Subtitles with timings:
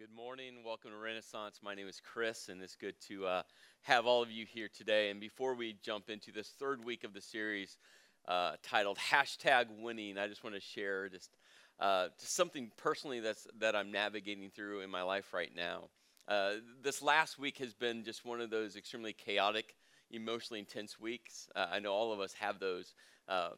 [0.00, 0.54] good morning.
[0.64, 1.60] Welcome to Renaissance.
[1.62, 3.42] My name is Chris, and it's good to uh,
[3.82, 5.10] have all of you here today.
[5.10, 7.76] And before we jump into this third week of the series
[8.26, 11.36] uh, titled Hashtag Winning, I just want to share just,
[11.80, 15.90] uh, just something personally that's, that I'm navigating through in my life right now.
[16.26, 19.76] Uh, this last week has been just one of those extremely chaotic,
[20.10, 21.46] emotionally intense weeks.
[21.54, 22.94] Uh, I know all of us have those
[23.28, 23.50] uh,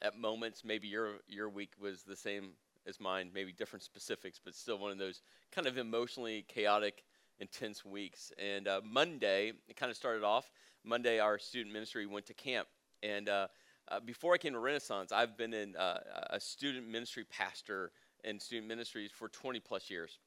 [0.00, 0.62] at moments.
[0.64, 2.50] Maybe your, your week was the same
[2.86, 5.22] as mine, maybe different specifics, but still one of those
[5.52, 7.04] kind of emotionally chaotic,
[7.38, 8.32] intense weeks.
[8.38, 10.50] And uh, Monday, it kind of started off.
[10.84, 12.68] Monday, our student ministry went to camp.
[13.02, 13.48] And uh,
[13.88, 15.98] uh, before I came to Renaissance, I've been in uh,
[16.30, 17.92] a student ministry pastor
[18.24, 20.18] in student ministries for 20 plus years.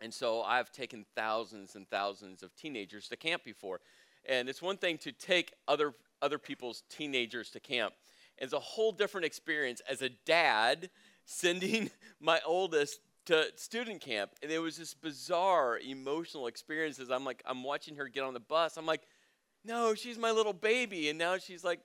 [0.00, 3.80] And so I've taken thousands and thousands of teenagers to camp before.
[4.24, 7.94] And it's one thing to take other, other people's teenagers to camp.
[8.38, 10.90] It's a whole different experience as a dad
[11.24, 11.90] sending
[12.20, 17.42] my oldest to student camp and it was this bizarre emotional experience as i'm like
[17.46, 18.76] i'm watching her get on the bus.
[18.76, 19.02] I'm like
[19.64, 21.80] no she's my little baby and now she's like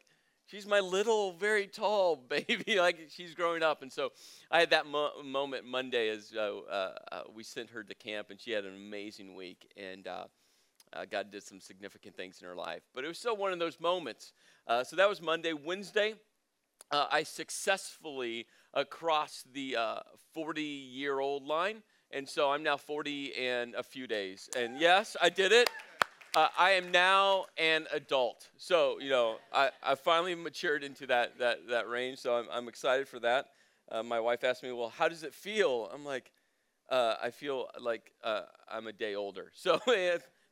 [0.47, 3.81] she's my little very tall baby like she's growing up.
[3.83, 4.09] And so
[4.49, 8.31] i had that mo- moment monday as uh, uh, uh, we sent her to camp
[8.31, 10.23] and she had an amazing week and uh,
[10.93, 12.81] uh, god did some significant things in her life.
[12.95, 14.33] But it was still one of those moments.
[14.83, 15.53] So that was monday.
[15.53, 16.15] Wednesday
[16.91, 18.47] i successfully
[18.89, 19.77] crossed the
[20.33, 21.83] 40 year old line.
[22.11, 24.49] And so I'm now 40 in a few days.
[24.55, 25.69] And yes, I did it.
[26.35, 28.47] Uh, I am now an adult.
[28.57, 32.19] So, you know, I, I finally matured into that, that, that range.
[32.19, 33.47] So I'm, I'm excited for that.
[33.91, 35.89] Uh, my wife asked me, well, how does it feel?
[35.93, 36.31] I'm like,
[36.89, 39.51] uh, I feel like uh, I'm a day older.
[39.55, 39.79] So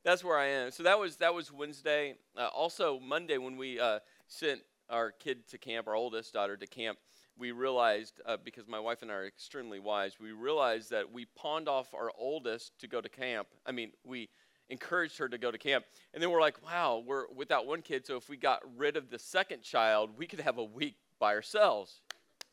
[0.03, 0.72] that's where I am.
[0.72, 2.16] So that was, that was Wednesday.
[2.38, 6.67] Uh, also, Monday, when we uh, sent our kid to camp, our oldest daughter to
[6.67, 6.97] camp,
[7.38, 11.25] we realized, uh, because my wife and I are extremely wise, we realized that we
[11.36, 13.47] pawned off our oldest to go to camp.
[13.66, 14.30] I mean, we
[14.69, 15.86] encouraged her to go to camp.
[16.14, 19.10] And then we're like, wow, we're without one kid, so if we got rid of
[19.10, 22.02] the second child, we could have a week by ourselves.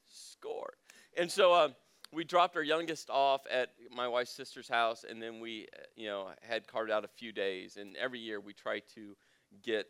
[0.09, 0.75] Score.
[1.17, 1.69] And so uh,
[2.13, 6.09] we dropped our youngest off at my wife's sister's house, and then we, uh, you
[6.09, 7.77] know, had carved out a few days.
[7.77, 9.17] And every year we try to
[9.63, 9.87] get,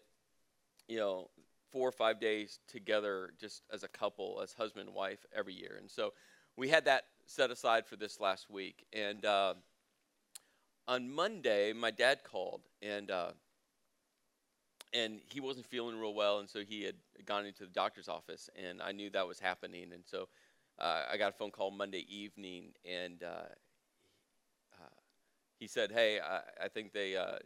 [0.88, 1.30] you know,
[1.72, 5.76] four or five days together just as a couple, as husband and wife every year.
[5.80, 6.12] And so
[6.56, 8.84] we had that set aside for this last week.
[8.92, 9.54] And uh,
[10.86, 13.32] on Monday, my dad called and uh,
[14.92, 18.50] and he wasn't feeling real well, and so he had gone into the doctor's office,
[18.62, 20.28] and I knew that was happening, and so
[20.78, 23.48] uh, I got a phone call Monday evening, and uh,
[24.78, 25.00] uh,
[25.58, 27.38] he said, "Hey, I, I think they uh,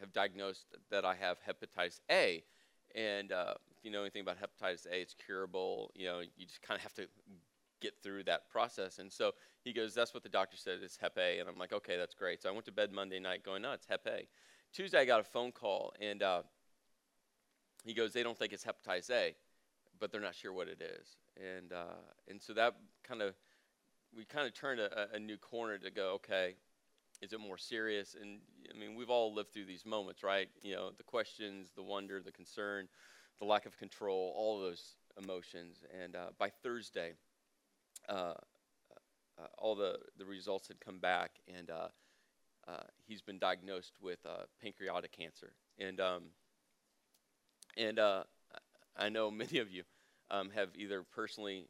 [0.00, 2.42] have diagnosed that I have hepatitis A."
[2.96, 5.92] And uh, if you know anything about hepatitis A, it's curable.
[5.94, 7.06] You know, you just kind of have to
[7.80, 8.98] get through that process.
[8.98, 10.78] And so he goes, "That's what the doctor said.
[10.82, 13.20] It's Hep A." And I'm like, "Okay, that's great." So I went to bed Monday
[13.20, 14.26] night going, "No, it's Hep A."
[14.72, 16.42] Tuesday, I got a phone call, and uh,
[17.84, 19.36] he goes, "They don't think it's hepatitis A,
[20.00, 23.34] but they're not sure what it is." And uh, and so that kind of
[24.16, 26.54] we kind of turned a, a new corner to go, okay,
[27.22, 28.16] is it more serious?
[28.20, 28.40] And
[28.74, 30.48] I mean, we've all lived through these moments, right?
[30.62, 32.88] You know, the questions, the wonder, the concern,
[33.38, 35.78] the lack of control, all of those emotions.
[36.02, 37.12] And uh, by Thursday,
[38.08, 38.34] uh,
[39.38, 41.88] uh, all the, the results had come back, and uh,
[42.68, 45.52] uh, he's been diagnosed with uh, pancreatic cancer.
[45.78, 46.22] And um,
[47.76, 48.00] and
[48.96, 49.82] I know many of you
[50.30, 51.68] um, have either personally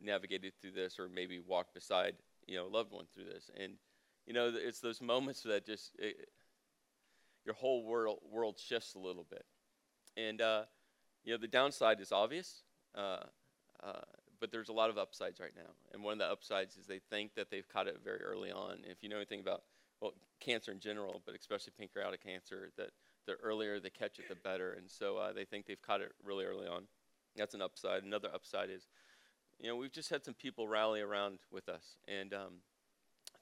[0.00, 2.14] navigated through this or maybe walked beside
[2.46, 3.50] you know a loved one through this.
[3.58, 3.74] And
[4.28, 6.28] you know, it's those moments that just it,
[7.46, 9.44] your whole world world shifts a little bit.
[10.18, 10.64] And uh,
[11.24, 12.62] you know, the downside is obvious,
[12.94, 13.20] uh,
[13.82, 14.02] uh,
[14.38, 15.70] but there's a lot of upsides right now.
[15.94, 18.80] And one of the upsides is they think that they've caught it very early on.
[18.84, 19.62] If you know anything about
[20.02, 22.90] well, cancer in general, but especially pancreatic cancer, that
[23.26, 24.74] the earlier they catch it, the better.
[24.74, 26.82] And so uh, they think they've caught it really early on.
[27.34, 28.02] That's an upside.
[28.02, 28.88] Another upside is,
[29.58, 32.54] you know, we've just had some people rally around with us, and um,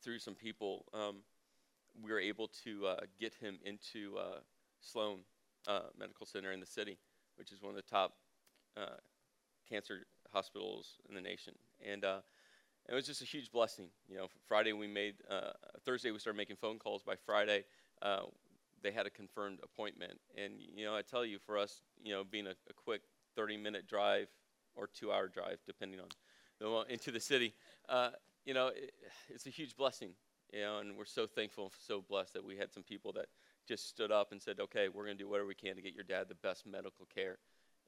[0.02, 1.16] through some people, um,
[2.02, 4.40] we were able to uh, get him into uh,
[4.80, 5.20] Sloan
[5.66, 6.98] uh, Medical Center in the city,
[7.36, 8.14] which is one of the top
[8.76, 8.96] uh,
[9.68, 11.54] cancer hospitals in the nation.
[11.84, 12.18] And uh,
[12.88, 13.86] it was just a huge blessing.
[14.08, 15.52] You know, Friday we made, uh,
[15.84, 17.02] Thursday we started making phone calls.
[17.02, 17.64] By Friday,
[18.82, 20.20] they had a confirmed appointment.
[20.36, 23.02] And, you know, I tell you, for us, you know, being a, a quick
[23.34, 24.28] 30 minute drive
[24.76, 27.54] or two hour drive, depending on, into the city,
[28.46, 28.94] you know, it,
[29.28, 30.12] it's a huge blessing,
[30.54, 33.26] you know, and we're so thankful, so blessed that we had some people that
[33.68, 35.92] just stood up and said, okay, we're going to do whatever we can to get
[35.92, 37.38] your dad the best medical care.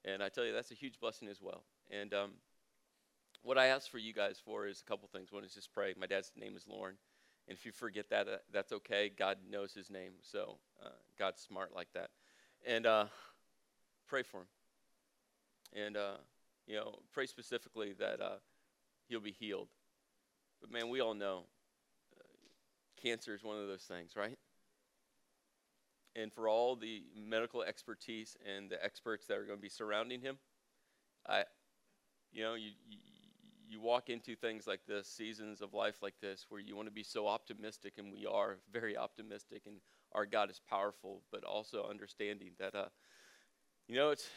[0.04, 1.62] And I tell you, that's a huge blessing as well.
[1.90, 2.30] And um,
[3.42, 5.30] what I ask for you guys for is a couple things.
[5.32, 5.94] One is just pray.
[5.98, 6.96] My dad's name is Lauren,
[7.48, 9.10] And if you forget that, uh, that's okay.
[9.16, 10.12] God knows his name.
[10.22, 12.10] So uh, God's smart like that.
[12.66, 13.06] And uh,
[14.06, 14.46] pray for him.
[15.86, 16.16] And, uh,
[16.66, 18.36] you know, pray specifically that uh,
[19.08, 19.68] he'll be healed.
[20.60, 21.44] But man, we all know
[22.18, 22.24] uh,
[23.02, 24.38] cancer is one of those things, right?
[26.16, 30.20] And for all the medical expertise and the experts that are going to be surrounding
[30.20, 30.38] him,
[31.28, 31.44] I,
[32.32, 32.98] you know, you, you
[33.68, 36.92] you walk into things like this, seasons of life like this, where you want to
[36.92, 39.76] be so optimistic, and we are very optimistic, and
[40.12, 42.86] our God is powerful, but also understanding that, uh,
[43.86, 44.28] you know, it's,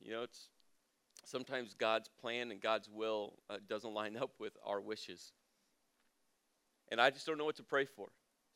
[0.00, 0.48] you know, it's
[1.24, 5.32] sometimes God's plan and God's will uh, doesn't line up with our wishes,
[6.90, 8.08] and I just don't know what to pray for.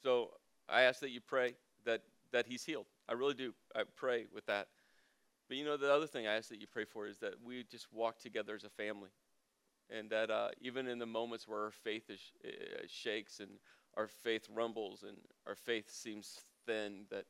[0.02, 0.30] So
[0.68, 2.02] I ask that you pray that
[2.32, 2.86] that He's healed.
[3.08, 3.52] I really do.
[3.74, 4.68] I pray with that.
[5.48, 7.64] But you know, the other thing I ask that you pray for is that we
[7.70, 9.10] just walk together as a family
[9.90, 13.50] and that uh, even in the moments where our faith is, uh, shakes and
[13.96, 17.24] our faith rumbles and our faith seems thin, that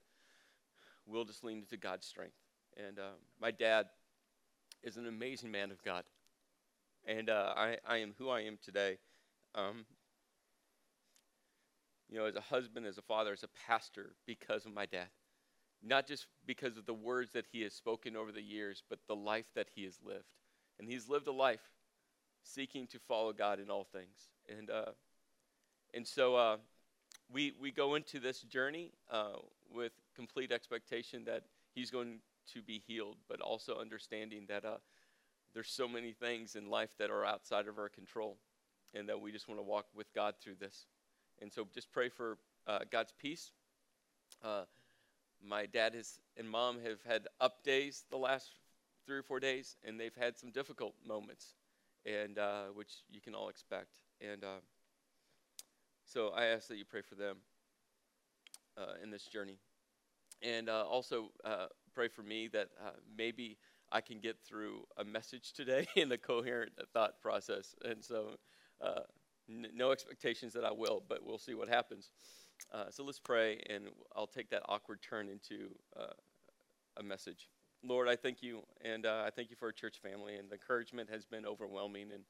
[1.06, 2.36] we'll just lean into God's strength.
[2.76, 3.86] And uh, my dad
[4.82, 6.04] is an amazing man of God,
[7.04, 8.98] and uh, I, I am who I am today.
[9.54, 9.84] Um,
[12.12, 15.08] you know, as a husband, as a father, as a pastor, because of my dad.
[15.82, 19.16] Not just because of the words that he has spoken over the years, but the
[19.16, 20.26] life that he has lived.
[20.78, 21.62] And he's lived a life
[22.44, 24.28] seeking to follow God in all things.
[24.48, 24.92] And, uh,
[25.94, 26.56] and so uh,
[27.32, 29.38] we, we go into this journey uh,
[29.72, 31.44] with complete expectation that
[31.74, 32.18] He's going
[32.52, 34.76] to be healed, but also understanding that uh,
[35.54, 38.36] there's so many things in life that are outside of our control,
[38.94, 40.86] and that we just want to walk with God through this.
[41.42, 43.50] And so just pray for uh, God's peace.
[44.44, 44.62] Uh,
[45.44, 48.52] my dad has, and mom have had up days the last
[49.04, 51.54] three or four days, and they've had some difficult moments
[52.06, 53.98] and uh, which you can all expect.
[54.20, 54.60] And uh,
[56.06, 57.38] so I ask that you pray for them
[58.78, 59.58] uh, in this journey,
[60.42, 61.30] and uh, also
[61.92, 62.68] pray for me that
[63.16, 63.58] maybe
[63.90, 67.74] I can get through a message today in the coherent thought process.
[67.84, 68.36] And so,
[69.52, 72.10] n- no expectations that I will, but we'll see what happens.
[72.90, 73.84] so let's pray, and
[74.16, 75.70] I'll take that awkward turn into
[76.96, 77.48] a message.
[77.84, 80.54] Lord, I thank you, and uh, I thank you for our church family, and the
[80.54, 82.22] encouragement has been overwhelming, and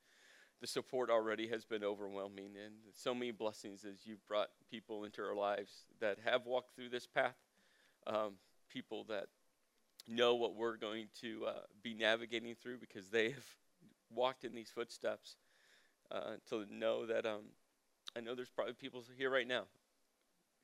[0.60, 5.22] the support already has been overwhelming, and so many blessings as you've brought people into
[5.22, 7.36] our lives that have walked through this path,
[8.06, 8.34] um,
[8.70, 9.26] people that
[10.08, 11.52] know what we're going to uh,
[11.82, 13.44] be navigating through because they have
[14.10, 15.36] walked in these footsteps.
[16.12, 17.40] Uh, to know that um,
[18.14, 19.62] I know there's probably people here right now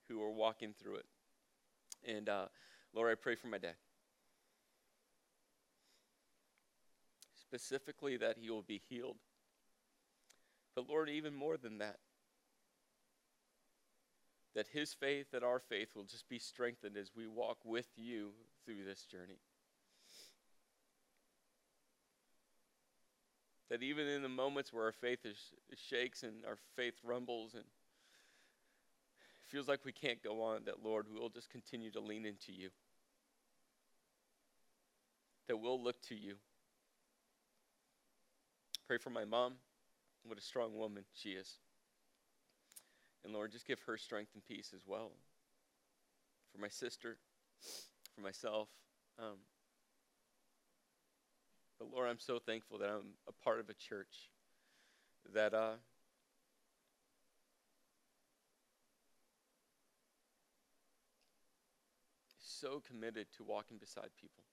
[0.09, 1.07] who are walking through it,
[2.07, 2.47] and uh,
[2.95, 3.75] Lord, I pray for my dad.
[7.49, 9.17] specifically that he will be healed.
[10.75, 11.97] But Lord, even more than that,
[14.55, 18.33] that his faith and our faith will just be strengthened as we walk with you
[18.65, 19.39] through this journey.
[23.71, 25.37] That even in the moments where our faith is,
[25.77, 27.65] shakes and our faith rumbles and
[29.47, 32.71] feels like we can't go on, that Lord, we'll just continue to lean into you.
[35.49, 36.37] That we'll look to you.
[38.87, 39.55] Pray for my mom.
[40.25, 41.59] What a strong woman she is.
[43.25, 45.11] And Lord, just give her strength and peace as well.
[46.53, 47.19] For my sister,
[48.15, 48.69] for myself.
[49.19, 49.37] Um,
[51.79, 54.31] but Lord, I'm so thankful that I'm a part of a church
[55.35, 55.75] that uh,
[62.29, 64.45] is so committed to walking beside people.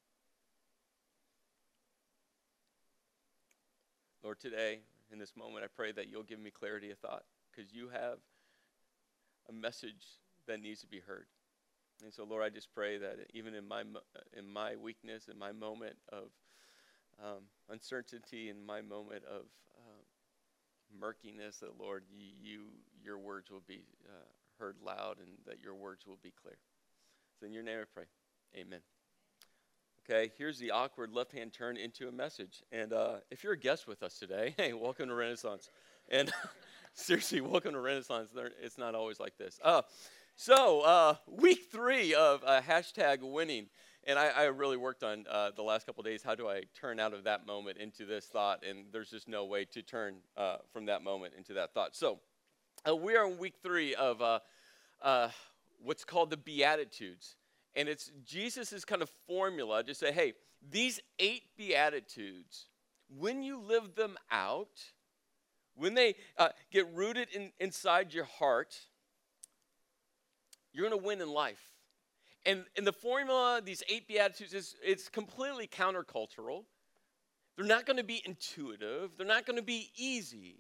[4.23, 4.79] Lord, today,
[5.11, 8.17] in this moment, I pray that you'll give me clarity of thought because you have
[9.47, 11.27] a message that needs to be heard.
[12.03, 13.83] And so, Lord, I just pray that even in my
[14.35, 16.29] in my weakness, in my moment of
[17.23, 19.43] um, uncertainty, in my moment of
[19.77, 20.03] uh,
[20.99, 22.61] murkiness, that Lord, you, you,
[23.03, 24.25] your words will be uh,
[24.59, 26.57] heard loud, and that your words will be clear.
[27.39, 28.05] So, in your name, I pray.
[28.55, 28.79] Amen.
[30.07, 32.63] Okay, here's the awkward left hand turn into a message.
[32.71, 35.69] And uh, if you're a guest with us today, hey, welcome to Renaissance.
[36.09, 36.31] And
[36.93, 38.29] seriously, welcome to Renaissance.
[38.61, 39.59] It's not always like this.
[39.63, 39.81] Uh,
[40.35, 43.67] so, uh, week three of uh, hashtag winning.
[44.05, 46.99] And I, I really worked on uh, the last couple days how do I turn
[46.99, 48.63] out of that moment into this thought?
[48.67, 51.95] And there's just no way to turn uh, from that moment into that thought.
[51.95, 52.19] So,
[53.01, 54.21] we are in week three of
[55.83, 57.35] what's called the Beatitudes.
[57.75, 60.33] And it's Jesus' kind of formula to say, hey,
[60.71, 62.67] these eight Beatitudes,
[63.17, 64.81] when you live them out,
[65.75, 68.77] when they uh, get rooted in, inside your heart,
[70.73, 71.74] you're going to win in life.
[72.45, 76.63] And, and the formula, these eight Beatitudes, is it's completely countercultural.
[77.55, 80.59] They're not going to be intuitive, they're not going to be easy.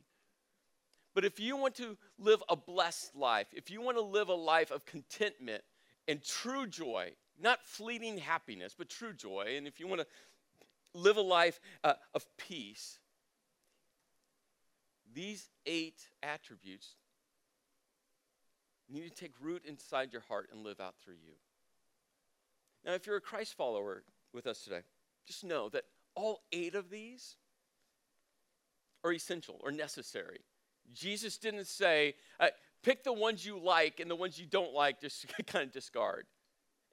[1.13, 4.35] But if you want to live a blessed life, if you want to live a
[4.35, 5.63] life of contentment
[6.07, 7.11] and true joy,
[7.41, 10.07] not fleeting happiness, but true joy, and if you want to
[10.93, 12.99] live a life uh, of peace,
[15.13, 16.95] these eight attributes
[18.89, 21.33] need to take root inside your heart and live out through you.
[22.85, 24.81] Now, if you're a Christ follower with us today,
[25.25, 25.83] just know that
[26.15, 27.35] all eight of these
[29.03, 30.39] are essential or necessary.
[30.93, 32.47] Jesus didn't say, uh,
[32.83, 36.25] pick the ones you like and the ones you don't like, just kind of discard.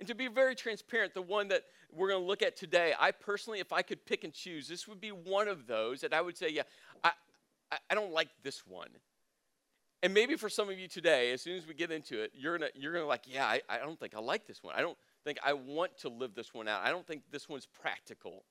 [0.00, 3.12] And to be very transparent, the one that we're going to look at today, I
[3.12, 6.20] personally, if I could pick and choose, this would be one of those that I
[6.22, 6.62] would say, yeah,
[7.04, 7.12] I,
[7.88, 8.88] I, don't like this one.
[10.02, 12.58] And maybe for some of you today, as soon as we get into it, you're
[12.58, 14.74] gonna you're gonna like, yeah, I, I don't think I like this one.
[14.76, 16.82] I don't think I want to live this one out.
[16.84, 18.44] I don't think this one's practical.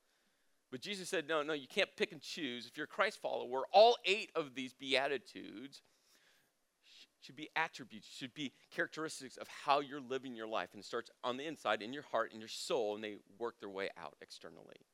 [0.70, 2.66] But Jesus said, no, no, you can't pick and choose.
[2.66, 5.82] If you're a Christ follower, all eight of these Beatitudes
[7.20, 10.70] should be attributes, should be characteristics of how you're living your life.
[10.72, 13.60] And it starts on the inside, in your heart, in your soul, and they work
[13.60, 14.86] their way out externally.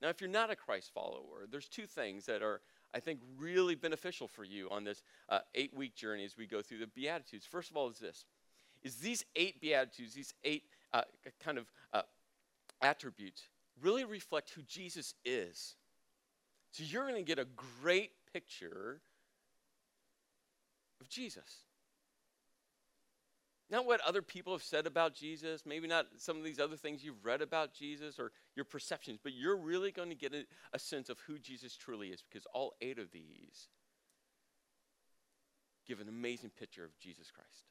[0.00, 2.60] Now, if you're not a Christ follower, there's two things that are,
[2.92, 6.60] I think, really beneficial for you on this uh, eight week journey as we go
[6.60, 7.46] through the Beatitudes.
[7.46, 8.26] First of all, is this
[8.82, 10.64] is these eight Beatitudes, these eight
[10.94, 11.02] uh,
[11.44, 12.02] kind of uh,
[12.80, 13.42] attributes,
[13.82, 15.74] really reflect who Jesus is.
[16.70, 17.46] So you're going to get a
[17.82, 19.00] great picture
[21.00, 21.64] of Jesus.
[23.70, 27.02] Not what other people have said about Jesus, maybe not some of these other things
[27.02, 30.78] you've read about Jesus or your perceptions, but you're really going to get a, a
[30.78, 33.68] sense of who Jesus truly is because all eight of these
[35.86, 37.64] give an amazing picture of Jesus Christ.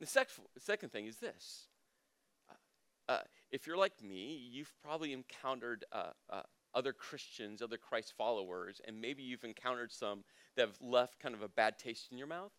[0.00, 1.66] The, sec- the second thing is this
[3.08, 3.18] uh,
[3.50, 6.42] if you're like me, you've probably encountered uh, uh,
[6.74, 10.24] other Christians, other Christ followers, and maybe you've encountered some
[10.56, 12.52] that have left kind of a bad taste in your mouth.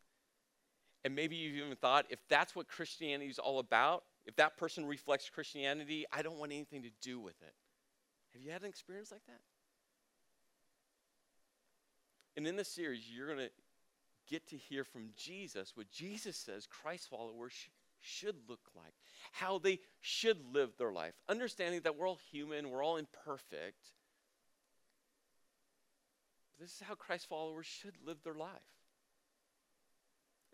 [1.04, 4.86] And maybe you've even thought, if that's what Christianity is all about, if that person
[4.86, 7.54] reflects Christianity, I don't want anything to do with it.
[8.34, 9.40] Have you had an experience like that?
[12.36, 13.52] And in this series, you're going to
[14.30, 17.54] get to hear from Jesus what Jesus says Christ followers
[18.06, 18.94] should look like,
[19.32, 23.92] how they should live their life, understanding that we're all human, we're all imperfect.
[26.60, 28.50] This is how Christ followers should live their life.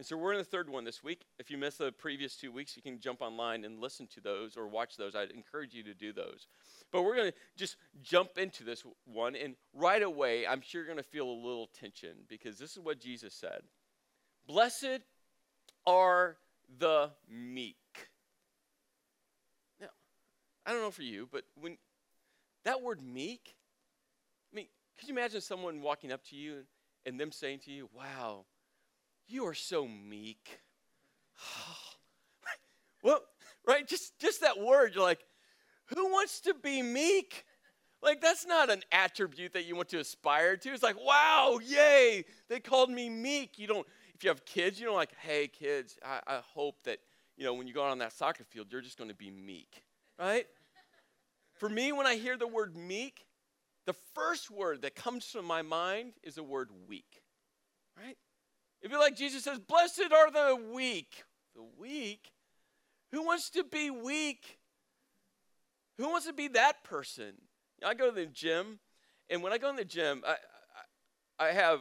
[0.01, 1.25] And so we're in the third one this week.
[1.37, 4.57] If you missed the previous two weeks, you can jump online and listen to those
[4.57, 5.13] or watch those.
[5.13, 6.47] I'd encourage you to do those.
[6.91, 9.35] But we're going to just jump into this one.
[9.35, 12.79] And right away, I'm sure you're going to feel a little tension because this is
[12.79, 13.61] what Jesus said
[14.47, 15.01] Blessed
[15.85, 16.37] are
[16.79, 17.75] the meek.
[19.79, 19.87] Now,
[20.65, 21.77] I don't know for you, but when
[22.65, 23.55] that word meek,
[24.51, 24.67] I mean,
[24.99, 26.65] could you imagine someone walking up to you and,
[27.05, 28.45] and them saying to you, Wow,
[29.27, 30.59] you are so meek.
[33.03, 33.21] well,
[33.67, 33.87] right?
[33.87, 35.21] Just just that word, you're like,
[35.87, 37.45] who wants to be meek?
[38.03, 40.73] Like, that's not an attribute that you want to aspire to.
[40.73, 43.59] It's like, wow, yay, they called me meek.
[43.59, 43.87] You don't,
[44.21, 46.99] if you have kids, you know, like, hey, kids, I, I hope that,
[47.37, 49.31] you know, when you go out on that soccer field, you're just going to be
[49.31, 49.81] meek,
[50.19, 50.45] right?
[51.55, 53.25] For me, when I hear the word meek,
[53.87, 57.23] the first word that comes to my mind is the word weak,
[57.97, 58.15] right?
[58.79, 61.23] It'd be like Jesus says, Blessed are the weak.
[61.55, 62.31] The weak?
[63.13, 64.59] Who wants to be weak?
[65.97, 67.33] Who wants to be that person?
[67.83, 68.77] I go to the gym,
[69.31, 70.35] and when I go in the gym, I,
[71.39, 71.79] I, I have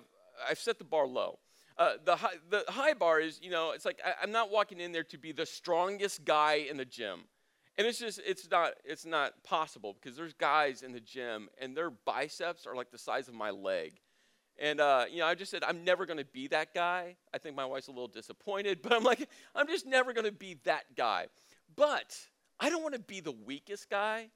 [0.48, 1.38] I've set the bar low.
[1.80, 4.80] Uh, the, high, the high bar is, you know, it's like I, I'm not walking
[4.80, 7.20] in there to be the strongest guy in the gym.
[7.78, 11.74] And it's just, it's not, it's not possible because there's guys in the gym and
[11.74, 13.94] their biceps are like the size of my leg.
[14.58, 17.16] And, uh, you know, I just said, I'm never going to be that guy.
[17.32, 20.32] I think my wife's a little disappointed, but I'm like, I'm just never going to
[20.32, 21.28] be that guy.
[21.74, 22.14] But
[22.60, 24.28] I don't want to be the weakest guy.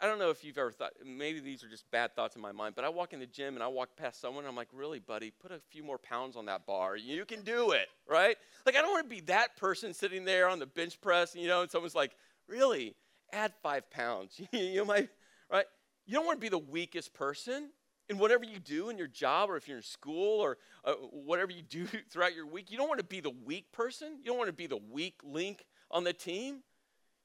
[0.00, 2.52] I don't know if you've ever thought, maybe these are just bad thoughts in my
[2.52, 4.68] mind, but I walk in the gym and I walk past someone and I'm like,
[4.72, 6.96] really, buddy, put a few more pounds on that bar.
[6.96, 8.36] You can do it, right?
[8.66, 11.48] Like, I don't want to be that person sitting there on the bench press, you
[11.48, 12.12] know, and someone's like,
[12.46, 12.94] really,
[13.32, 14.38] add five pounds.
[14.52, 15.08] you might,
[15.50, 15.66] right?
[16.04, 17.70] You don't want to be the weakest person
[18.08, 21.52] in whatever you do in your job or if you're in school or uh, whatever
[21.52, 22.70] you do throughout your week.
[22.70, 24.18] You don't want to be the weak person.
[24.18, 26.62] You don't want to be the weak link on the team.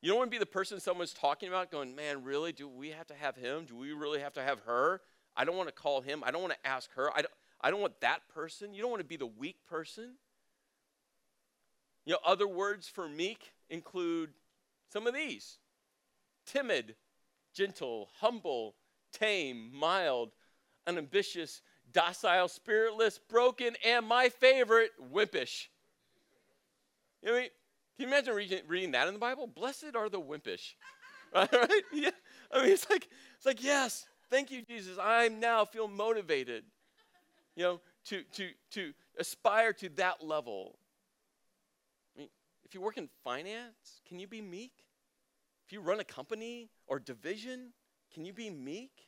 [0.01, 2.51] You don't want to be the person someone's talking about going, man, really?
[2.51, 3.65] Do we have to have him?
[3.65, 5.01] Do we really have to have her?
[5.35, 6.23] I don't want to call him.
[6.25, 7.11] I don't want to ask her.
[7.11, 8.73] I don't, I don't want that person.
[8.73, 10.15] You don't want to be the weak person.
[12.05, 14.31] You know, other words for meek include
[14.91, 15.59] some of these
[16.47, 16.95] timid,
[17.53, 18.75] gentle, humble,
[19.13, 20.31] tame, mild,
[20.87, 21.61] unambitious,
[21.93, 25.67] docile, spiritless, broken, and my favorite, wimpish.
[27.21, 27.43] You know,
[28.01, 29.45] can you imagine reading, reading that in the Bible?
[29.45, 30.73] Blessed are the wimpish.
[31.33, 31.83] Right?
[31.93, 32.09] Yeah.
[32.51, 34.97] I mean, it's like, it's like, yes, thank you, Jesus.
[35.01, 36.65] I now feel motivated,
[37.55, 40.77] you know, to, to, to aspire to that level.
[42.13, 42.29] I mean,
[42.65, 44.73] if you work in finance, can you be meek?
[45.65, 47.71] If you run a company or division,
[48.13, 49.07] can you be meek?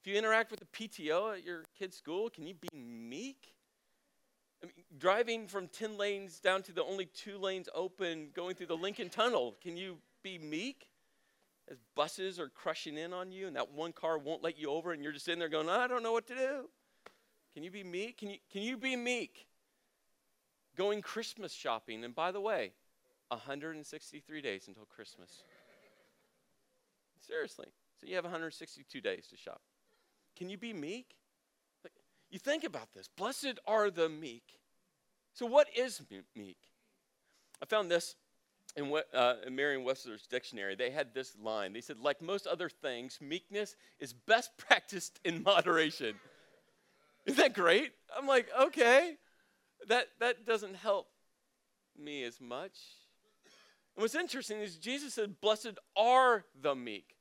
[0.00, 3.54] If you interact with the PTO at your kid's school, can you be meek?
[4.64, 8.68] I mean, driving from 10 lanes down to the only two lanes open, going through
[8.68, 10.88] the Lincoln Tunnel, can you be meek?
[11.70, 14.92] As buses are crushing in on you and that one car won't let you over
[14.92, 16.70] and you're just sitting there going, I don't know what to do.
[17.52, 18.16] Can you be meek?
[18.16, 19.46] Can you, can you be meek?
[20.76, 22.72] Going Christmas shopping, and by the way,
[23.28, 25.44] 163 days until Christmas.
[27.20, 27.66] Seriously.
[28.00, 29.60] So you have 162 days to shop.
[30.36, 31.16] Can you be meek?
[32.34, 33.06] You think about this.
[33.06, 34.58] Blessed are the meek.
[35.34, 36.02] So, what is
[36.34, 36.58] meek?
[37.62, 38.16] I found this
[38.74, 40.74] in, uh, in Merriam-Webster's dictionary.
[40.74, 41.72] They had this line.
[41.72, 46.16] They said, like most other things, meekness is best practiced in moderation.
[47.24, 47.92] Isn't that great?
[48.18, 49.16] I'm like, okay,
[49.86, 51.06] that, that doesn't help
[51.96, 52.76] me as much.
[53.94, 57.14] And what's interesting is Jesus said, Blessed are the meek.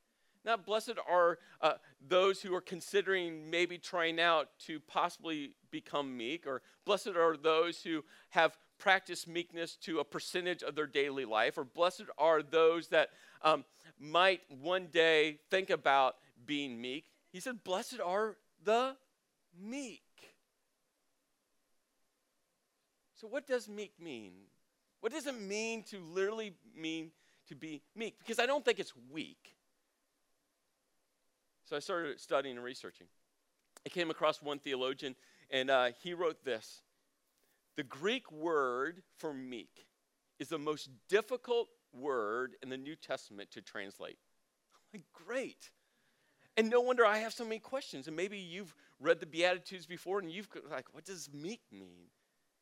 [0.45, 1.73] Not blessed are uh,
[2.05, 7.81] those who are considering maybe trying out to possibly become meek, or blessed are those
[7.81, 12.89] who have practiced meekness to a percentage of their daily life, or blessed are those
[12.89, 13.09] that
[13.41, 13.63] um,
[13.99, 17.05] might one day think about being meek.
[17.31, 18.95] He said, Blessed are the
[19.61, 20.01] meek.
[23.15, 24.33] So, what does meek mean?
[24.99, 27.11] What does it mean to literally mean
[27.47, 28.19] to be meek?
[28.19, 29.55] Because I don't think it's weak.
[31.65, 33.07] So I started studying and researching.
[33.85, 35.15] I came across one theologian,
[35.49, 36.81] and uh, he wrote this
[37.75, 39.87] The Greek word for meek
[40.39, 44.17] is the most difficult word in the New Testament to translate.
[44.93, 45.69] I'm like, great.
[46.57, 48.07] And no wonder I have so many questions.
[48.07, 52.09] And maybe you've read the Beatitudes before and you've like, what does meek mean?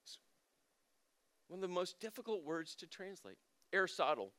[0.03, 0.17] It's
[1.47, 3.37] one of the most difficult words to translate.
[3.73, 4.31] Aristotle,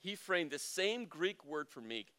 [0.00, 2.12] he framed the same Greek word for meek,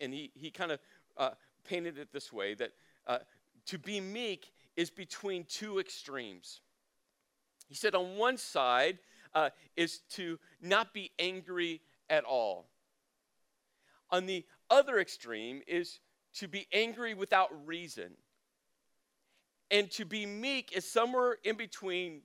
[0.00, 0.80] and he, he kind of
[1.20, 1.30] uh,
[1.64, 2.72] painted it this way that
[3.06, 3.18] uh,
[3.66, 6.62] to be meek is between two extremes.
[7.68, 8.98] He said, on one side
[9.34, 12.66] uh, is to not be angry at all.
[14.10, 16.00] On the other extreme is
[16.34, 18.12] to be angry without reason.
[19.70, 22.22] And to be meek is somewhere in between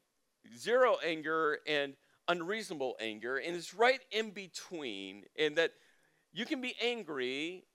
[0.58, 1.94] zero anger and
[2.28, 5.74] unreasonable anger, and it's right in between, in that
[6.34, 7.66] you can be angry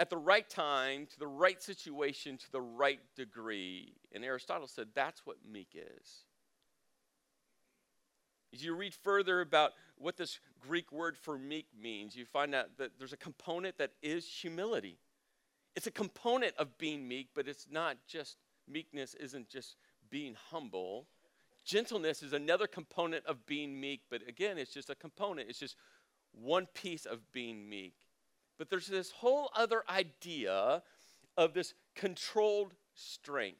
[0.00, 3.94] at the right time, to the right situation, to the right degree.
[4.14, 6.24] And Aristotle said that's what meek is.
[8.52, 12.78] As you read further about what this Greek word for meek means, you find out
[12.78, 14.98] that there's a component that is humility.
[15.76, 19.76] It's a component of being meek, but it's not just meekness, isn't just
[20.10, 21.06] being humble.
[21.64, 25.50] Gentleness is another component of being meek, but again, it's just a component.
[25.50, 25.76] It's just
[26.32, 27.94] one piece of being meek.
[28.58, 30.82] But there's this whole other idea
[31.36, 33.58] of this controlled strength.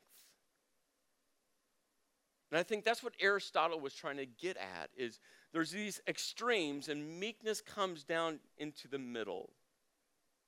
[2.51, 5.21] And I think that's what Aristotle was trying to get at is
[5.53, 9.51] there's these extremes and meekness comes down into the middle.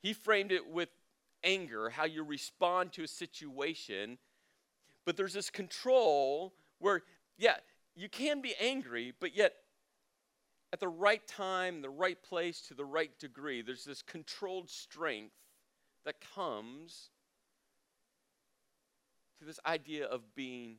[0.03, 0.89] He framed it with
[1.45, 4.19] anger, how you respond to a situation,
[5.05, 7.03] but there's this control where
[7.39, 7.57] yeah,
[7.95, 9.55] you can be angry, but yet
[10.73, 15.35] at the right time, the right place, to the right degree, there's this controlled strength
[16.05, 17.11] that comes
[19.39, 20.77] to this idea of being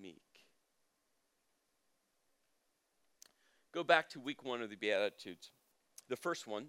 [0.00, 0.22] meek.
[3.72, 5.50] Go back to week one of the Beatitudes.
[6.08, 6.68] The first one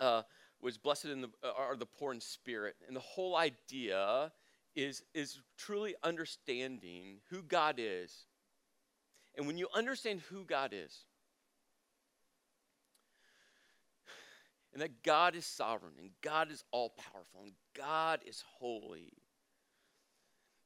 [0.00, 0.22] uh,
[0.60, 2.74] was blessed in the, uh, are the poor in spirit.
[2.86, 4.32] And the whole idea
[4.74, 8.26] is, is truly understanding who God is
[9.36, 11.04] and when you understand who God is,
[14.76, 19.10] and that God is sovereign, and God is all powerful, and God is holy,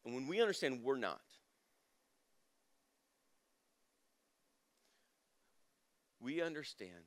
[0.04, 1.20] and when we understand we're not,
[6.20, 7.04] we understand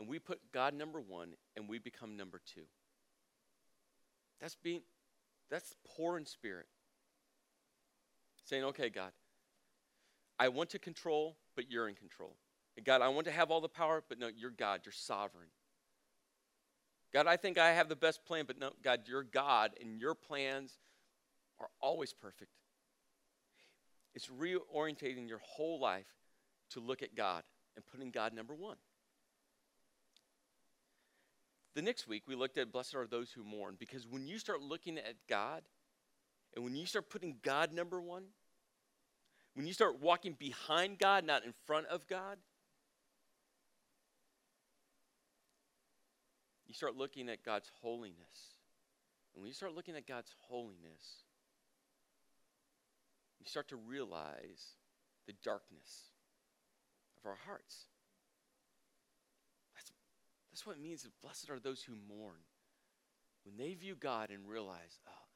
[0.00, 2.62] and we put God number one and we become number two.
[4.40, 4.80] That's being,
[5.50, 6.66] that's poor in spirit
[8.44, 9.12] saying, okay, God,
[10.36, 12.34] I want to control, but you're in control.
[12.84, 15.48] God, I want to have all the power, but no, you're God, you're sovereign.
[17.12, 20.14] God, I think I have the best plan, but no, God, you're God, and your
[20.14, 20.78] plans
[21.58, 22.52] are always perfect.
[24.14, 26.06] It's reorientating your whole life
[26.70, 27.42] to look at God
[27.76, 28.76] and putting God number one.
[31.74, 34.60] The next week, we looked at blessed are those who mourn, because when you start
[34.60, 35.62] looking at God
[36.54, 38.24] and when you start putting God number one,
[39.54, 42.38] when you start walking behind God, not in front of God,
[46.70, 48.54] you start looking at God's holiness.
[49.34, 51.24] And when you start looking at God's holiness,
[53.40, 54.76] you start to realize
[55.26, 56.10] the darkness
[57.18, 57.86] of our hearts.
[59.74, 59.90] That's,
[60.52, 61.06] that's what it means.
[61.22, 62.38] Blessed are those who mourn.
[63.44, 65.26] When they view God and realize, oh,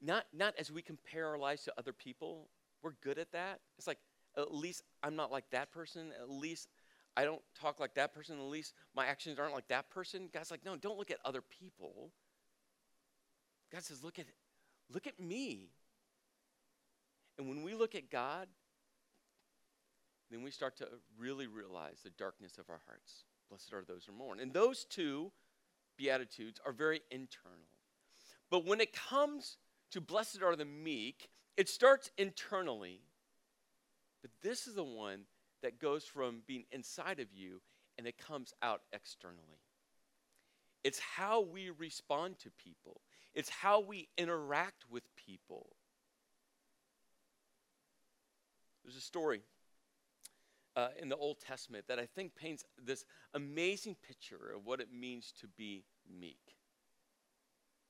[0.00, 2.48] not, not as we compare our lives to other people,
[2.82, 3.60] we're good at that.
[3.76, 3.98] It's like,
[4.38, 6.12] at least I'm not like that person.
[6.20, 6.68] At least
[7.16, 8.36] I don't talk like that person.
[8.36, 10.28] in the least my actions aren't like that person.
[10.32, 12.10] God's like, no, don't look at other people.
[13.72, 14.26] God says, look at,
[14.92, 15.70] look at me.
[17.38, 18.48] And when we look at God,
[20.30, 23.24] then we start to really realize the darkness of our hearts.
[23.48, 24.40] Blessed are those who mourn.
[24.40, 25.32] And those two
[25.96, 27.68] Beatitudes are very internal.
[28.50, 29.56] But when it comes
[29.92, 33.00] to blessed are the meek, it starts internally.
[34.22, 35.22] But this is the one
[35.62, 37.60] that goes from being inside of you
[37.98, 39.62] and it comes out externally.
[40.84, 43.00] It's how we respond to people,
[43.34, 45.66] it's how we interact with people.
[48.84, 49.40] There's a story
[50.76, 54.92] uh, in the Old Testament that I think paints this amazing picture of what it
[54.92, 55.84] means to be
[56.20, 56.54] meek.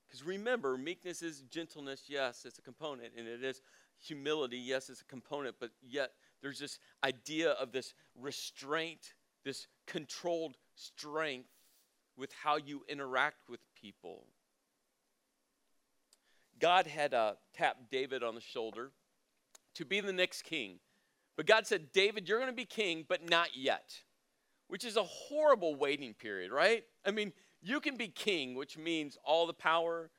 [0.07, 3.61] Because remember, meekness is gentleness, yes, it's a component, and it is
[3.98, 10.57] humility, yes, it's a component, but yet there's this idea of this restraint, this controlled
[10.75, 11.49] strength
[12.16, 14.25] with how you interact with people.
[16.59, 18.90] God had uh, tapped David on the shoulder
[19.75, 20.79] to be the next king.
[21.37, 23.94] But God said, David, you're going to be king, but not yet,
[24.68, 26.85] which is a horrible waiting period, right?
[27.05, 30.11] I mean, you can be king, which means all the power,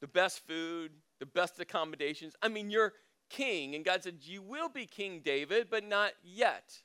[0.00, 2.34] the best food, the best accommodations.
[2.42, 2.92] I mean, you're
[3.32, 3.74] king.
[3.74, 6.78] And God said, You will be king, David, but not yet.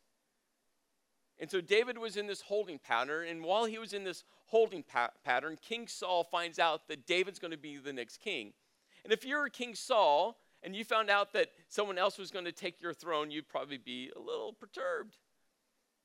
[1.39, 3.27] And so David was in this holding pattern.
[3.27, 7.37] And while he was in this holding pa- pattern, King Saul finds out that David's
[7.37, 8.53] going to be the next king.
[9.03, 12.51] And if you're King Saul, and you found out that someone else was going to
[12.51, 15.17] take your throne, you'd probably be a little perturbed.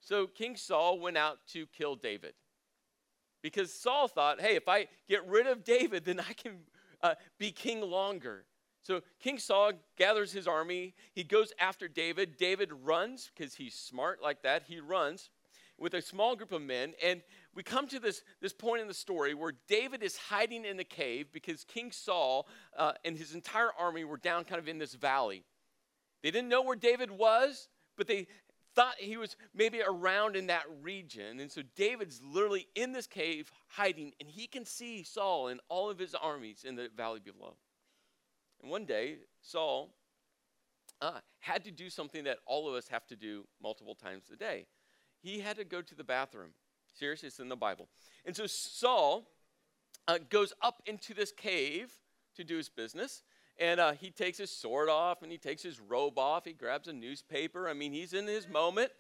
[0.01, 2.35] So King Saul went out to kill David.
[3.43, 6.59] Because Saul thought, hey, if I get rid of David, then I can
[7.03, 8.45] uh, be king longer.
[8.83, 10.95] So King Saul gathers his army.
[11.13, 12.37] He goes after David.
[12.37, 14.65] David runs because he's smart like that.
[14.67, 15.31] He runs
[15.79, 16.95] with a small group of men.
[17.03, 17.23] And
[17.55, 20.85] we come to this, this point in the story where David is hiding in the
[20.85, 24.95] cave because King Saul uh, and his entire army were down kind of in this
[24.95, 25.45] valley.
[26.23, 28.27] They didn't know where David was, but they
[28.75, 31.41] thought he was maybe around in that region.
[31.41, 35.91] And so David's literally in this cave hiding, and he can see Saul and all
[35.91, 37.57] of his armies in the valley below.
[38.63, 39.91] And one day, Saul
[41.01, 44.37] uh, had to do something that all of us have to do multiple times a
[44.37, 44.67] day.
[45.21, 46.51] He had to go to the bathroom.
[46.95, 47.89] Seriously, it's in the Bible.
[48.25, 49.27] And so Saul
[50.07, 51.93] uh, goes up into this cave
[52.37, 53.23] to do his business.
[53.59, 56.45] And uh, he takes his sword off and he takes his robe off.
[56.45, 57.69] He grabs a newspaper.
[57.69, 58.91] I mean, he's in his moment.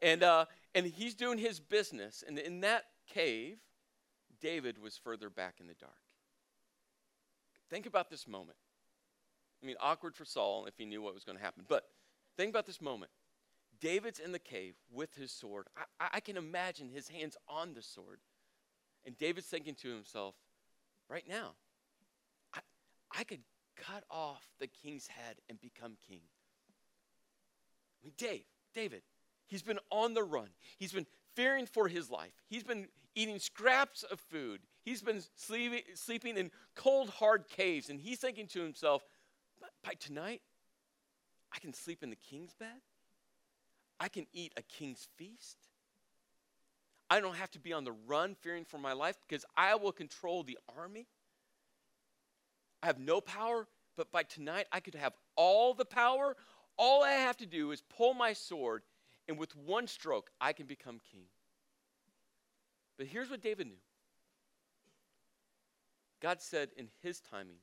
[0.00, 2.24] And, uh, and he's doing his business.
[2.26, 3.58] And in that cave,
[4.40, 5.92] David was further back in the dark.
[7.68, 8.56] Think about this moment.
[9.62, 11.64] I mean, awkward for Saul if he knew what was going to happen.
[11.68, 11.84] But
[12.36, 13.10] think about this moment.
[13.80, 15.66] David's in the cave with his sword.
[16.00, 18.20] I, I can imagine his hands on the sword.
[19.04, 20.34] And David's thinking to himself,
[21.08, 21.52] right now,
[22.54, 22.60] I,
[23.16, 23.40] I could
[23.76, 26.20] cut off the king's head and become king.
[28.02, 28.44] I mean, Dave,
[28.74, 29.02] David,
[29.46, 30.48] he's been on the run.
[30.76, 32.32] He's been fearing for his life.
[32.48, 34.60] He's been eating scraps of food.
[34.82, 37.90] He's been sleeping, sleeping in cold, hard caves.
[37.90, 39.04] And he's thinking to himself,
[39.88, 40.42] by tonight,
[41.50, 42.82] I can sleep in the king's bed.
[43.98, 45.56] I can eat a king's feast.
[47.08, 49.92] I don't have to be on the run fearing for my life because I will
[49.92, 51.06] control the army.
[52.82, 56.36] I have no power, but by tonight I could have all the power.
[56.76, 58.82] All I have to do is pull my sword,
[59.26, 61.24] and with one stroke, I can become king.
[62.98, 63.80] But here's what David knew
[66.20, 67.56] God said in his timing,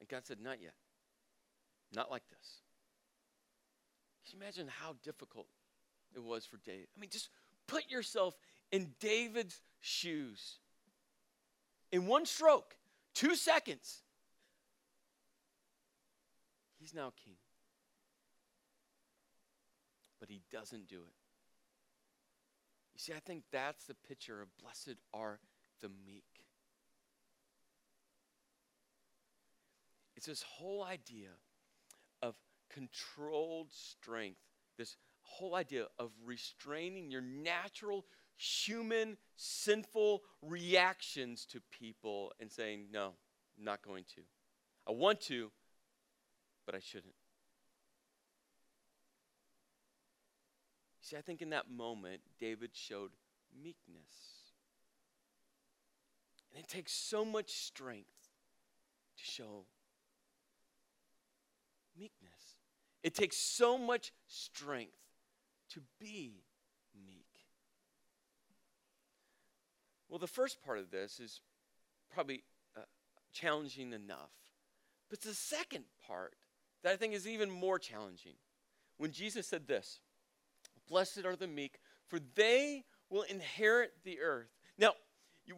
[0.00, 0.74] and God said, Not yet.
[1.92, 2.60] Not like this.
[4.24, 5.46] Can you imagine how difficult
[6.14, 6.88] it was for David?
[6.96, 7.28] I mean, just
[7.66, 8.34] put yourself
[8.72, 10.58] in David's shoes.
[11.92, 12.76] In one stroke,
[13.14, 14.02] two seconds,
[16.78, 17.36] he's now king.
[20.18, 21.14] But he doesn't do it.
[22.94, 25.38] You see, I think that's the picture of blessed are
[25.82, 26.24] the meek.
[30.16, 31.30] It's this whole idea
[32.22, 32.34] of
[32.72, 34.40] controlled strength,
[34.78, 43.12] this whole idea of restraining your natural human sinful reactions to people and saying, no,
[43.58, 44.22] I'm not going to.
[44.88, 45.50] I want to,
[46.64, 47.14] but I shouldn't.
[51.00, 53.12] See, I think in that moment, David showed
[53.62, 54.52] meekness.
[56.50, 58.08] And it takes so much strength
[59.16, 59.66] to show
[61.98, 62.56] meekness.
[63.02, 64.92] It takes so much strength
[65.70, 66.42] to be
[67.06, 67.26] meek.
[70.08, 71.40] Well, the first part of this is
[72.12, 72.42] probably
[72.76, 72.80] uh,
[73.32, 74.30] challenging enough.
[75.10, 76.34] But the second part
[76.82, 78.34] that I think is even more challenging.
[78.98, 80.00] When Jesus said this
[80.88, 84.50] Blessed are the meek, for they will inherit the earth.
[84.78, 84.92] Now,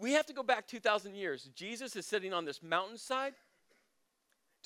[0.00, 1.50] we have to go back 2,000 years.
[1.54, 3.34] Jesus is sitting on this mountainside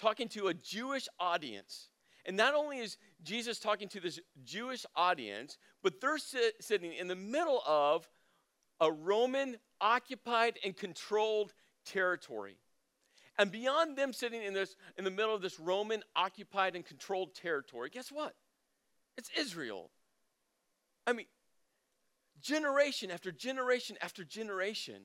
[0.03, 1.88] talking to a Jewish audience.
[2.27, 7.07] And not only is Jesus talking to this Jewish audience, but they're sit- sitting in
[7.07, 8.09] the middle of
[8.81, 11.53] a Roman occupied and controlled
[11.87, 12.57] territory.
[13.38, 17.35] And beyond them sitting in, this, in the middle of this Roman occupied and controlled
[17.35, 18.35] territory, guess what?
[19.17, 19.91] It's Israel.
[21.07, 21.27] I mean,
[22.41, 25.03] generation after generation after generation,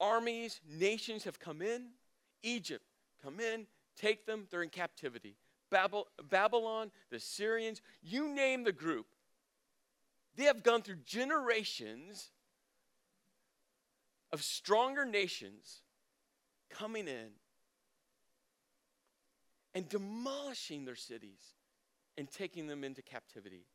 [0.00, 1.88] armies, nations have come in.
[2.42, 2.84] Egypt,
[3.22, 5.36] come in, take them, they're in captivity.
[5.70, 9.06] Babylon, the Syrians, you name the group.
[10.36, 12.30] They have gone through generations
[14.32, 15.82] of stronger nations
[16.70, 17.28] coming in
[19.74, 21.54] and demolishing their cities
[22.18, 23.66] and taking them into captivity.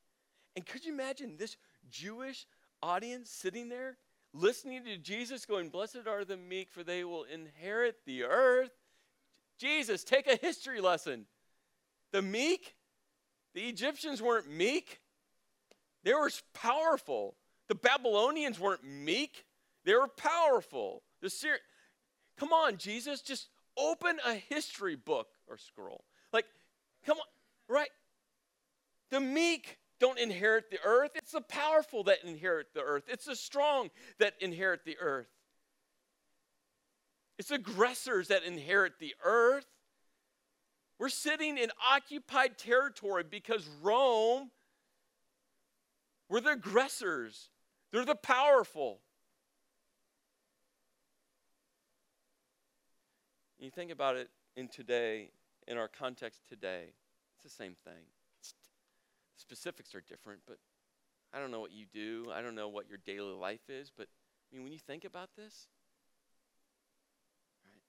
[0.56, 1.58] And could you imagine this
[1.89, 2.45] Jewish
[2.82, 3.97] audience sitting there
[4.33, 8.71] listening to Jesus going, Blessed are the meek, for they will inherit the earth?
[9.57, 11.25] Jesus, take a history lesson.
[12.11, 12.75] The meek,
[13.53, 15.01] the Egyptians weren't meek,
[16.03, 17.35] they were powerful.
[17.67, 19.45] The Babylonians weren't meek,
[19.83, 21.03] they were powerful.
[21.21, 21.57] The Syri-
[22.37, 26.03] Come on, Jesus, just open a history book or scroll.
[26.31, 26.45] Like,
[27.05, 27.25] come on,
[27.67, 27.89] right?
[29.09, 31.12] The meek don't inherit the earth.
[31.15, 33.03] It's the powerful that inherit the earth.
[33.07, 35.27] It's the strong that inherit the earth.
[37.38, 39.65] It's aggressors that inherit the earth.
[40.99, 44.49] We're sitting in occupied territory because Rome,
[46.29, 47.49] we're the aggressors,
[47.91, 48.99] they're the powerful.
[53.60, 55.29] You think about it in today,
[55.67, 56.86] in our context today,
[57.36, 58.03] it's the same thing.
[59.38, 60.58] Specifics are different, but
[61.34, 62.32] I don't know what you do.
[62.34, 64.08] I don't know what your daily life is, but
[64.52, 65.67] I mean, when you think about this,
[67.63, 67.82] right?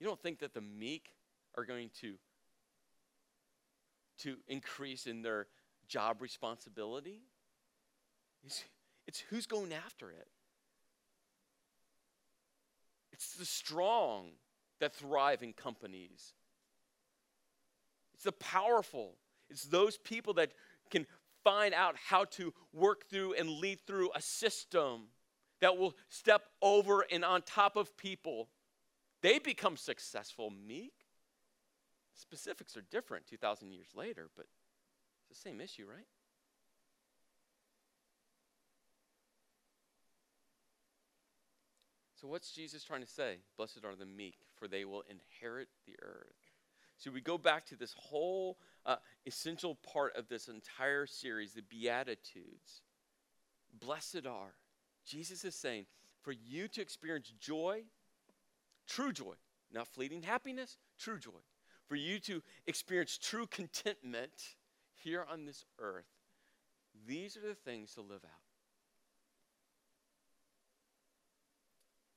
[0.00, 1.10] You don't think that the meek
[1.56, 2.14] are going to
[4.18, 5.46] to increase in their
[5.88, 7.20] job responsibility.
[8.44, 8.64] It's,
[9.06, 10.28] it's who's going after it.
[13.12, 14.30] It's the strong
[14.80, 16.32] that thrive in companies.
[18.14, 19.16] It's the powerful.
[19.50, 20.52] It's those people that
[20.90, 21.06] can
[21.44, 25.08] find out how to work through and lead through a system
[25.60, 28.48] that will step over and on top of people.
[29.22, 30.92] They become successful, meek.
[32.14, 34.46] Specifics are different 2,000 years later, but
[35.30, 36.06] it's the same issue, right?
[42.20, 43.36] So, what's Jesus trying to say?
[43.58, 46.45] Blessed are the meek, for they will inherit the earth.
[46.98, 51.62] So, we go back to this whole uh, essential part of this entire series, the
[51.62, 52.82] Beatitudes.
[53.78, 54.54] Blessed are.
[55.04, 55.86] Jesus is saying,
[56.22, 57.82] for you to experience joy,
[58.88, 59.34] true joy,
[59.72, 61.30] not fleeting happiness, true joy.
[61.86, 64.56] For you to experience true contentment
[64.94, 66.08] here on this earth,
[67.06, 68.42] these are the things to live out.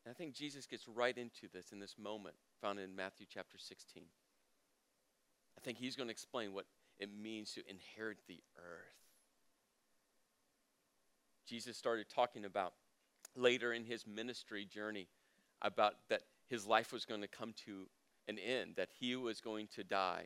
[0.05, 3.59] And I think Jesus gets right into this in this moment found in Matthew chapter
[3.59, 4.03] 16.
[5.57, 6.65] I think he's going to explain what
[6.99, 8.99] it means to inherit the earth.
[11.45, 12.73] Jesus started talking about
[13.35, 15.07] later in his ministry journey
[15.61, 17.87] about that his life was going to come to
[18.27, 20.25] an end, that he was going to die.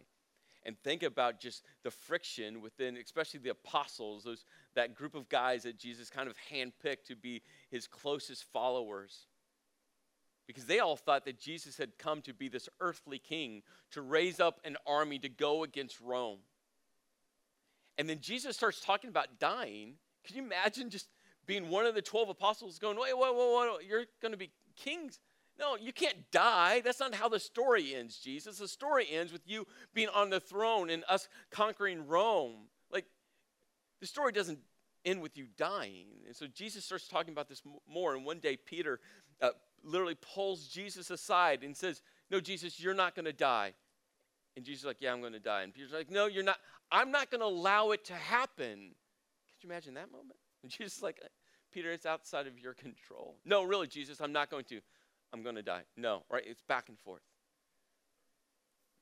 [0.66, 5.64] And think about just the friction within, especially the apostles, those, that group of guys
[5.64, 9.28] that Jesus kind of handpicked to be his closest followers.
[10.48, 14.40] Because they all thought that Jesus had come to be this earthly king, to raise
[14.40, 16.40] up an army to go against Rome.
[17.98, 19.94] And then Jesus starts talking about dying.
[20.26, 21.08] Can you imagine just
[21.46, 24.52] being one of the 12 apostles going, wait, wait, wait, wait, you're going to be
[24.76, 25.20] kings?
[25.60, 26.82] No, you can't die.
[26.82, 28.58] That's not how the story ends, Jesus.
[28.58, 32.68] The story ends with you being on the throne and us conquering Rome.
[32.92, 33.06] Like,
[34.02, 34.60] the story doesn't
[35.06, 36.08] end with you dying.
[36.26, 38.16] And so Jesus starts talking about this more.
[38.16, 39.00] And one day, Peter
[39.42, 39.50] uh,
[39.84, 43.74] literally pulls Jesus aside and says, No, Jesus, you're not going to die.
[44.56, 45.64] And Jesus is like, Yeah, I'm going to die.
[45.64, 46.58] And Peter's like, No, you're not.
[46.92, 48.92] I'm not going to allow it to happen.
[49.50, 50.38] Could you imagine that moment?
[50.62, 51.20] And Jesus is like,
[51.72, 53.38] Peter, it's outside of your control.
[53.46, 54.80] No, really, Jesus, I'm not going to.
[55.34, 55.82] I'm going to die.
[55.98, 56.44] No, right?
[56.46, 57.24] It's back and forth.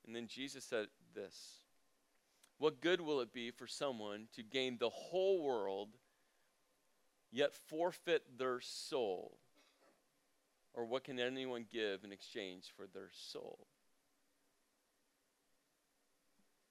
[0.06, 1.60] And then Jesus said this
[2.58, 5.90] What good will it be for someone to gain the whole world,
[7.32, 9.41] yet forfeit their soul?
[10.74, 13.68] Or what can anyone give in exchange for their soul?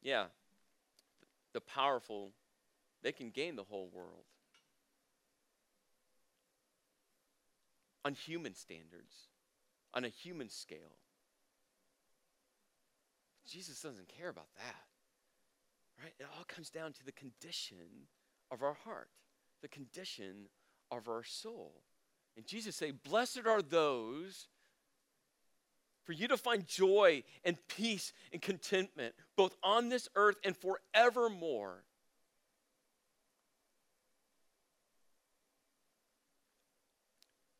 [0.03, 0.27] Yeah,
[1.53, 2.33] the powerful,
[3.03, 4.25] they can gain the whole world.
[8.05, 9.29] On human standards,
[9.93, 10.97] on a human scale.
[13.47, 14.85] Jesus doesn't care about that.
[16.03, 16.15] Right?
[16.19, 18.07] It all comes down to the condition
[18.51, 19.11] of our heart,
[19.61, 20.49] the condition
[20.91, 21.83] of our soul.
[22.41, 24.49] And Jesus say, "Blessed are those
[26.05, 31.85] for you to find joy and peace and contentment both on this earth and forevermore."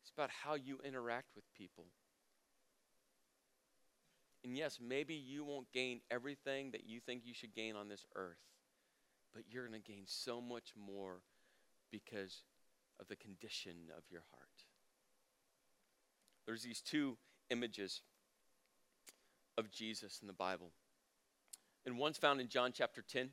[0.01, 1.85] It's about how you interact with people.
[4.43, 8.07] And yes, maybe you won't gain everything that you think you should gain on this
[8.15, 8.41] earth,
[9.35, 11.23] but you're going to gain so much more
[11.91, 12.45] because
[12.99, 14.70] of the condition of your heart.
[16.51, 17.17] There's these two
[17.51, 18.01] images
[19.57, 20.73] of Jesus in the Bible.
[21.87, 23.21] And one's found in John chapter 10.
[23.21, 23.31] And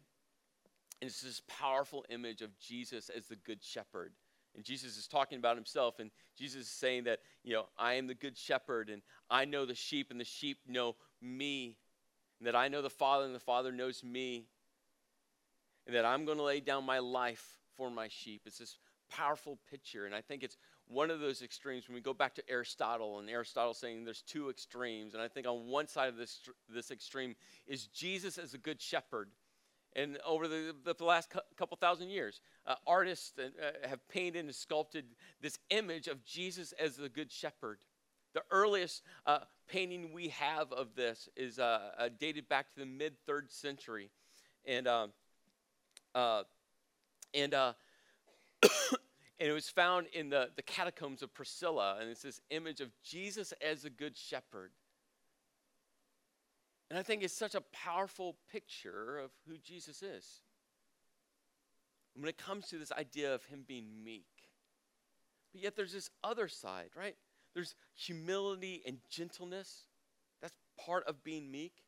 [1.02, 4.14] it's this powerful image of Jesus as the good shepherd.
[4.56, 8.06] And Jesus is talking about himself, and Jesus is saying that, you know, I am
[8.06, 9.02] the good shepherd, and
[9.32, 11.76] I know the sheep, and the sheep know me.
[12.40, 14.46] And that I know the Father, and the Father knows me.
[15.88, 18.44] And that I'm going to lay down my life for my sheep.
[18.46, 18.78] It's this
[19.10, 22.50] powerful picture, and I think it's one of those extremes when we go back to
[22.50, 25.14] Aristotle, and Aristotle saying there's two extremes.
[25.14, 27.36] And I think on one side of this, this extreme
[27.68, 29.30] is Jesus as a good shepherd
[29.98, 35.06] and over the, the last couple thousand years, uh, artists uh, have painted and sculpted
[35.42, 37.80] this image of Jesus as the Good Shepherd.
[38.34, 42.86] The earliest uh, painting we have of this is uh, uh, dated back to the
[42.86, 44.12] mid third century.
[44.66, 45.14] And, um,
[46.14, 46.44] uh,
[47.34, 47.56] and,
[49.40, 51.98] and it was found in the, the catacombs of Priscilla.
[52.00, 54.72] And it's this image of Jesus as a Good Shepherd.
[56.90, 60.42] And I think it's such a powerful picture of who Jesus is.
[62.16, 64.26] When it comes to this idea of him being meek.
[65.52, 67.16] But yet there's this other side, right?
[67.54, 69.86] There's humility and gentleness.
[70.42, 71.84] That's part of being meek.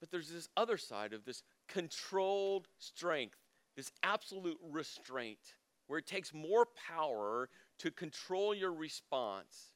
[0.00, 3.38] But there's this other side of this controlled strength,
[3.76, 5.54] this absolute restraint,
[5.86, 9.72] where it takes more power to control your response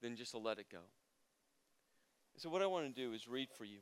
[0.00, 0.80] than just to let it go.
[2.36, 3.78] So, what I want to do is read for you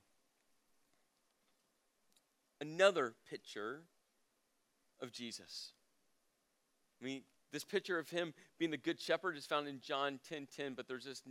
[2.61, 3.81] another picture
[5.01, 5.72] of Jesus.
[7.01, 10.48] I mean, this picture of him being the good shepherd is found in John 10
[10.55, 11.22] 10, but there's this,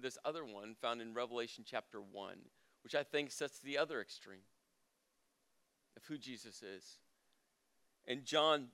[0.00, 2.36] this other one found in Revelation chapter 1,
[2.82, 4.40] which I think sets the other extreme
[5.96, 6.98] of who Jesus is.
[8.06, 8.68] And John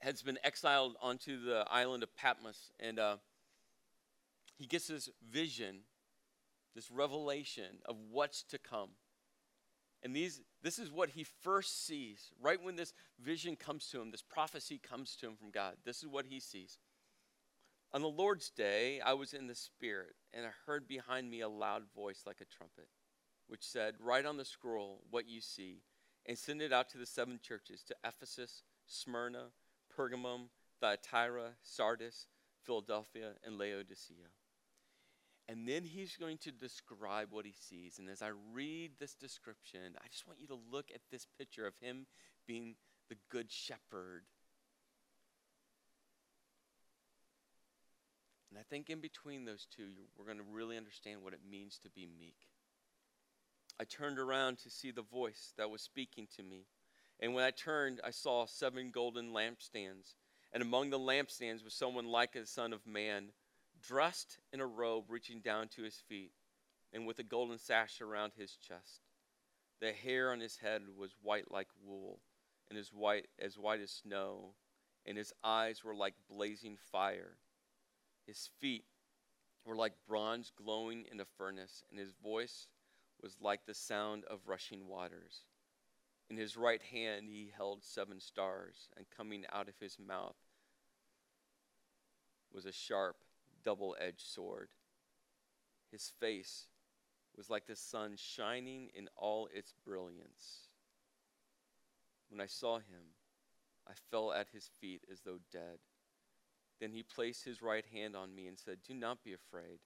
[0.00, 3.16] has been exiled onto the island of Patmos, and uh,
[4.56, 5.80] he gets this vision
[6.74, 8.90] this revelation of what's to come.
[10.02, 12.32] And these, this is what he first sees.
[12.40, 15.98] Right when this vision comes to him, this prophecy comes to him from God, this
[15.98, 16.78] is what he sees.
[17.92, 21.48] On the Lord's day, I was in the Spirit, and I heard behind me a
[21.48, 22.86] loud voice like a trumpet,
[23.48, 25.82] which said, Write on the scroll what you see,
[26.24, 29.46] and send it out to the seven churches to Ephesus, Smyrna,
[30.00, 30.48] Pergamum,
[30.80, 32.26] Thyatira, Sardis,
[32.64, 34.30] Philadelphia, and Laodicea.
[35.48, 37.98] And then he's going to describe what he sees.
[37.98, 41.66] And as I read this description, I just want you to look at this picture
[41.66, 42.06] of him
[42.46, 42.76] being
[43.08, 44.22] the good shepherd.
[48.48, 51.78] And I think in between those two, we're going to really understand what it means
[51.82, 52.48] to be meek.
[53.78, 56.66] I turned around to see the voice that was speaking to me.
[57.20, 60.14] And when I turned, I saw seven golden lampstands.
[60.52, 63.26] And among the lampstands was someone like a son of man,
[63.80, 66.32] dressed in a robe reaching down to his feet,
[66.92, 69.02] and with a golden sash around his chest.
[69.80, 72.20] The hair on his head was white like wool,
[72.68, 74.54] and as white as white as snow,
[75.06, 77.36] and his eyes were like blazing fire.
[78.26, 78.84] His feet
[79.64, 82.68] were like bronze glowing in a furnace, and his voice
[83.22, 85.44] was like the sound of rushing waters.
[86.30, 90.36] In his right hand he held seven stars, and coming out of his mouth
[92.52, 93.16] was a sharp,
[93.64, 94.68] double edged sword.
[95.90, 96.68] His face
[97.36, 100.68] was like the sun shining in all its brilliance.
[102.28, 103.16] When I saw him,
[103.88, 105.78] I fell at his feet as though dead.
[106.80, 109.80] Then he placed his right hand on me and said, Do not be afraid.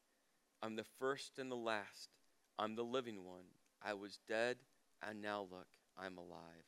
[0.63, 2.11] I'm the first and the last.
[2.59, 3.47] I'm the living one.
[3.83, 4.59] I was dead,
[5.03, 5.67] and now look,
[5.99, 6.67] I'm alive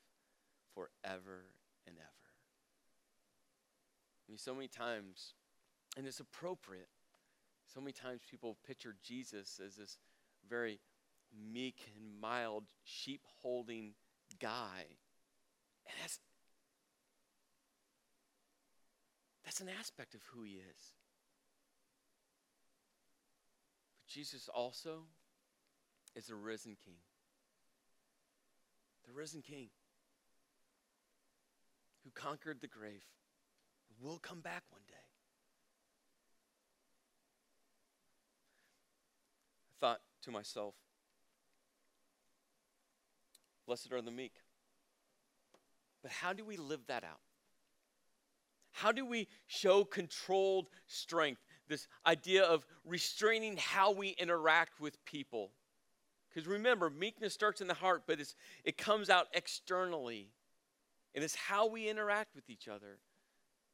[0.75, 1.45] forever
[1.87, 2.27] and ever.
[4.27, 5.35] I mean, so many times,
[5.97, 6.89] and it's appropriate,
[7.73, 9.99] so many times people picture Jesus as this
[10.49, 10.81] very
[11.53, 13.95] meek and mild, sheep holding
[14.41, 14.85] guy.
[15.87, 16.19] And that's,
[19.45, 20.93] that's an aspect of who he is.
[23.99, 25.05] But Jesus also
[26.15, 26.97] is a risen king.
[29.07, 29.69] The risen king
[32.05, 33.05] who conquered the grave
[34.01, 34.95] will come back one day.
[39.71, 40.75] I thought to myself,
[43.67, 44.35] blessed are the meek.
[46.03, 47.21] But how do we live that out?
[48.73, 51.43] How do we show controlled strength?
[51.69, 55.51] This idea of restraining how we interact with people.
[56.37, 58.21] Because remember, meekness starts in the heart, but
[58.63, 60.29] it comes out externally.
[61.15, 62.99] And it's how we interact with each other.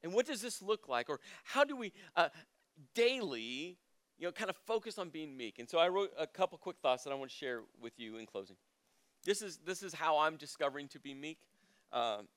[0.05, 1.11] And what does this look like?
[1.11, 2.29] Or how do we uh,
[2.95, 3.79] daily,
[4.17, 5.59] you know, kind of focus on being meek?
[5.59, 8.19] And so I wrote a couple quick thoughts that I want to share with you
[8.19, 8.55] in closing.
[9.25, 11.41] This is, this is how I'm discovering to be meek.
[11.93, 12.29] Um,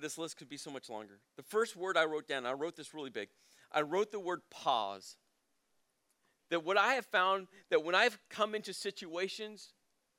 [0.00, 1.18] this list could be so much longer.
[1.36, 3.28] The first word I wrote down, I wrote this really big.
[3.70, 5.18] I wrote the word pause
[6.50, 9.72] that what I have found that when I've come into situations,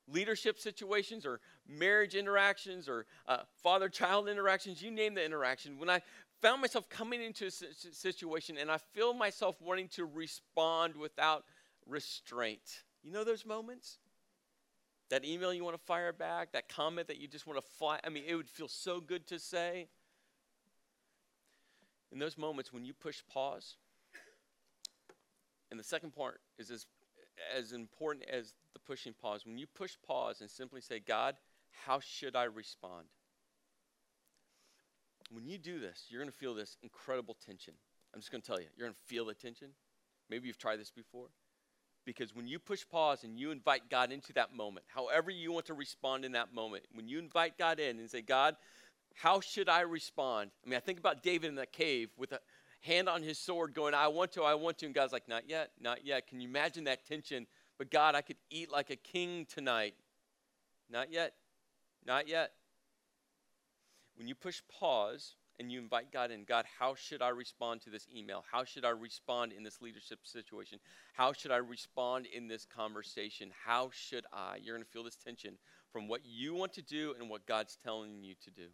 [0.07, 5.89] leadership situations or marriage interactions or uh, father child interactions, you name the interaction, when
[5.89, 6.01] I
[6.41, 11.43] found myself coming into a situation and I feel myself wanting to respond without
[11.85, 12.83] restraint.
[13.03, 13.99] You know those moments?
[15.09, 17.99] That email you want to fire back, that comment that you just want to fly.
[18.03, 19.89] I mean, it would feel so good to say.
[22.11, 23.75] In those moments when you push pause,
[25.71, 26.85] and the second part is as,
[27.57, 29.45] as important as the pushing pause.
[29.45, 31.35] When you push pause and simply say, God,
[31.85, 33.07] how should I respond?
[35.31, 37.73] When you do this, you're going to feel this incredible tension.
[38.13, 39.69] I'm just going to tell you, you're going to feel the tension.
[40.29, 41.27] Maybe you've tried this before.
[42.05, 45.67] Because when you push pause and you invite God into that moment, however you want
[45.67, 48.55] to respond in that moment, when you invite God in and say, God,
[49.13, 50.51] how should I respond?
[50.65, 52.39] I mean, I think about David in that cave with a,
[52.81, 54.85] hand on his sword, going, I want to, I want to.
[54.85, 56.27] And God's like, Not yet, not yet.
[56.27, 57.47] Can you imagine that tension?
[57.77, 59.95] But God, I could eat like a king tonight.
[60.89, 61.33] Not yet,
[62.05, 62.51] not yet.
[64.15, 67.89] When you push pause and you invite God in, God, how should I respond to
[67.89, 68.43] this email?
[68.51, 70.79] How should I respond in this leadership situation?
[71.13, 73.51] How should I respond in this conversation?
[73.65, 74.57] How should I?
[74.61, 75.57] You're going to feel this tension
[75.91, 78.67] from what you want to do and what God's telling you to do.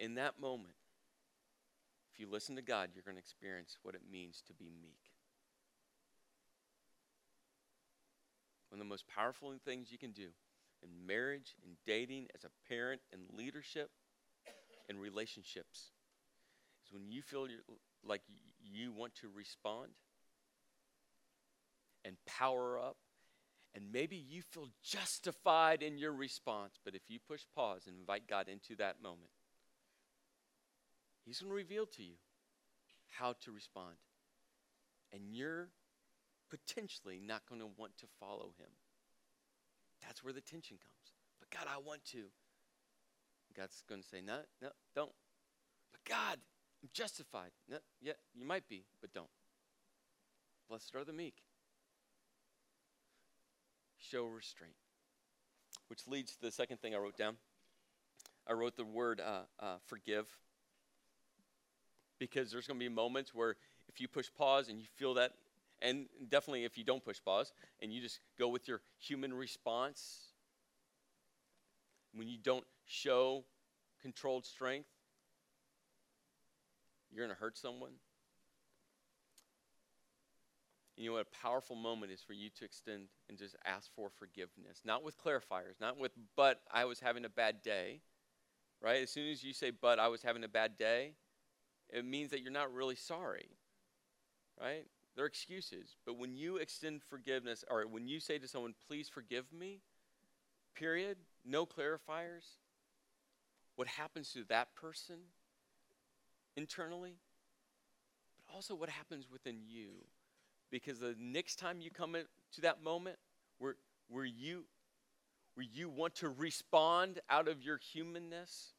[0.00, 0.74] In that moment,
[2.12, 5.10] if you listen to God, you're going to experience what it means to be meek.
[8.70, 10.28] One of the most powerful things you can do
[10.82, 13.90] in marriage, in dating, as a parent, in leadership,
[14.88, 15.90] in relationships
[16.84, 17.46] is when you feel
[18.04, 18.22] like
[18.62, 19.88] you want to respond
[22.04, 22.96] and power up,
[23.74, 28.28] and maybe you feel justified in your response, but if you push pause and invite
[28.28, 29.30] God into that moment,
[31.26, 32.14] He's going to reveal to you
[33.18, 33.96] how to respond.
[35.12, 35.70] And you're
[36.48, 38.70] potentially not going to want to follow him.
[40.06, 41.14] That's where the tension comes.
[41.40, 42.26] But God, I want to.
[43.56, 45.12] God's going to say, no, no, don't.
[45.90, 46.38] But God,
[46.82, 47.50] I'm justified.
[47.68, 49.30] No, yeah, you might be, but don't.
[50.68, 51.42] Blessed are the meek.
[53.98, 54.74] Show restraint.
[55.88, 57.36] Which leads to the second thing I wrote down.
[58.46, 60.26] I wrote the word uh, uh, forgive
[62.18, 63.56] because there's going to be moments where
[63.88, 65.32] if you push pause and you feel that
[65.82, 67.52] And definitely if you don't push pause
[67.82, 70.32] and you just go with your human response,
[72.12, 73.44] when you don't show
[74.00, 74.88] controlled strength,
[77.10, 77.92] you're going to hurt someone.
[80.96, 84.08] You know what a powerful moment is for you to extend and just ask for
[84.08, 84.80] forgiveness.
[84.84, 88.00] Not with clarifiers, not with, but I was having a bad day,
[88.82, 89.02] right?
[89.02, 91.14] As soon as you say, but I was having a bad day,
[91.90, 93.48] it means that you're not really sorry,
[94.60, 94.86] right?
[95.14, 95.96] They're excuses.
[96.04, 99.80] But when you extend forgiveness, or when you say to someone, please forgive me,
[100.74, 102.58] period, no clarifiers,
[103.76, 105.16] what happens to that person
[106.56, 107.16] internally,
[108.38, 109.90] but also what happens within you
[110.70, 112.16] because the next time you come
[112.52, 113.16] to that moment
[113.58, 113.76] where,
[114.08, 114.64] where, you,
[115.54, 118.72] where you want to respond out of your humanness,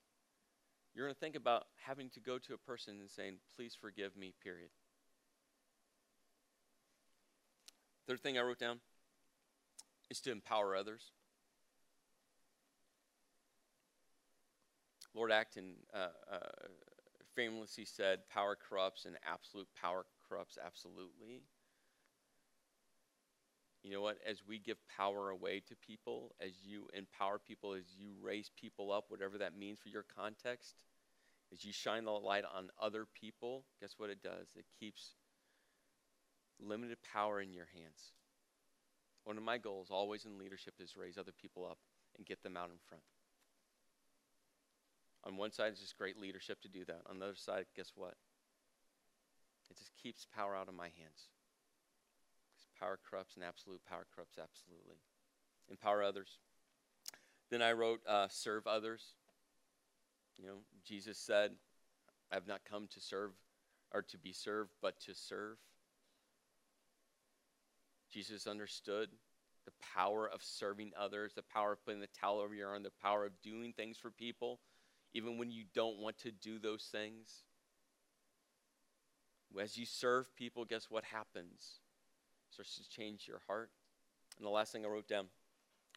[0.98, 4.18] you're going to think about having to go to a person and saying, please forgive
[4.18, 4.70] me, period.
[8.08, 8.80] Third thing I wrote down
[10.10, 11.12] is to empower others.
[15.14, 16.38] Lord Acton uh, uh,
[17.36, 21.44] famously said, Power corrupts and absolute power corrupts absolutely.
[23.88, 24.18] You know what?
[24.28, 28.92] As we give power away to people, as you empower people, as you raise people
[28.92, 30.76] up, whatever that means for your context,
[31.54, 34.50] as you shine the light on other people, guess what it does?
[34.58, 35.12] It keeps
[36.60, 38.12] limited power in your hands.
[39.24, 41.78] One of my goals, always in leadership, is raise other people up
[42.18, 43.06] and get them out in front.
[45.24, 47.04] On one side, it's just great leadership to do that.
[47.10, 48.16] On the other side, guess what?
[49.70, 51.30] It just keeps power out of my hands.
[52.80, 54.98] Power corrupts, and absolute power corrupts absolutely.
[55.70, 56.38] Empower others.
[57.50, 59.16] Then I wrote, uh, serve others.
[60.38, 61.52] You know, Jesus said,
[62.32, 63.32] I have not come to serve
[63.94, 65.58] or to be served, but to serve.
[68.12, 69.10] Jesus understood
[69.66, 72.92] the power of serving others, the power of putting the towel over your arm, the
[73.02, 74.60] power of doing things for people,
[75.14, 77.44] even when you don't want to do those things.
[79.60, 81.80] As you serve people, guess what happens?
[82.50, 83.72] Starts to change your heart.
[84.38, 85.28] And the last thing I wrote down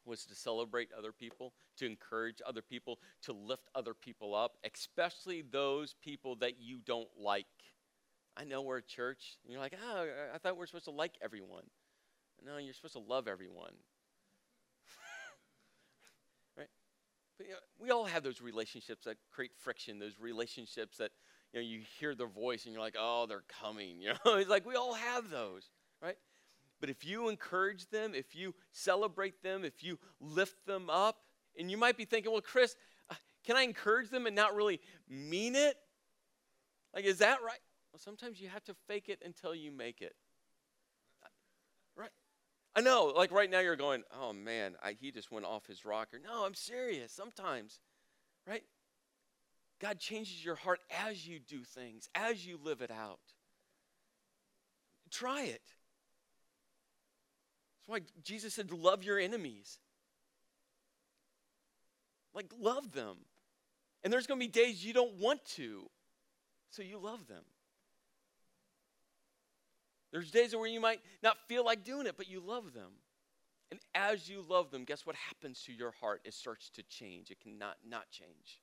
[0.05, 5.43] was to celebrate other people, to encourage other people, to lift other people up, especially
[5.43, 7.47] those people that you don't like.
[8.37, 11.15] I know we're a church, and you're like, oh, I thought we're supposed to like
[11.23, 11.65] everyone.
[12.45, 13.73] No, you're supposed to love everyone.
[16.57, 16.69] right?
[17.37, 17.47] But,
[17.79, 21.11] we all have those relationships that create friction, those relationships that
[21.53, 23.97] you know you hear their voice and you're like, oh, they're coming.
[24.01, 25.69] You know, it's like we all have those?
[26.81, 31.18] But if you encourage them, if you celebrate them, if you lift them up,
[31.59, 32.74] and you might be thinking, well, Chris,
[33.11, 33.14] uh,
[33.45, 35.76] can I encourage them and not really mean it?
[36.95, 37.59] Like, is that right?
[37.93, 40.14] Well, sometimes you have to fake it until you make it.
[41.97, 42.11] Right?
[42.74, 45.85] I know, like right now you're going, oh man, I, he just went off his
[45.85, 46.18] rocker.
[46.24, 47.12] No, I'm serious.
[47.12, 47.81] Sometimes,
[48.47, 48.62] right?
[49.81, 53.20] God changes your heart as you do things, as you live it out.
[55.11, 55.62] Try it
[57.91, 59.78] why Jesus said, Love your enemies.
[62.32, 63.16] Like, love them.
[64.03, 65.91] And there's going to be days you don't want to,
[66.70, 67.43] so you love them.
[70.12, 72.91] There's days where you might not feel like doing it, but you love them.
[73.70, 76.22] And as you love them, guess what happens to your heart?
[76.24, 77.30] It starts to change.
[77.30, 78.61] It cannot not change.